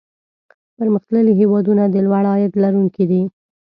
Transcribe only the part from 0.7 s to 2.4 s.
پرمختللي هېوادونه د لوړ